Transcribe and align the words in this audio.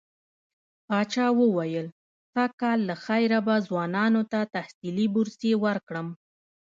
پاچا 0.87 1.25
وويل 1.39 1.87
سږ 2.33 2.51
کال 2.61 2.79
له 2.89 2.95
خيره 3.05 3.39
به 3.47 3.55
ځوانانو 3.67 4.21
ته 4.31 4.39
تحصيلي 4.55 5.05
بورسيې 5.13 5.53
ورکړم. 5.65 6.07